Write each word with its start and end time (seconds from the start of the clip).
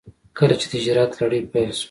کله 0.37 0.55
چې 0.59 0.65
د 0.71 0.71
هجرت 0.81 1.11
لړۍ 1.19 1.41
پيل 1.51 1.69
شوه. 1.77 1.79